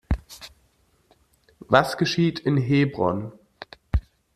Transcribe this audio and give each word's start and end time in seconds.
Was 1.67 1.95
geschieht 1.95 2.39
in 2.39 2.57
Hebron? 2.57 3.33